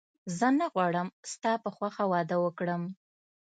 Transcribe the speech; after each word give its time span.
زه 0.37 0.47
نه 0.59 0.65
غواړم 0.73 1.07
ستا 1.31 1.51
په 1.63 1.69
خوښه 1.75 2.03
واده 2.11 2.37
وکړم 2.45 2.83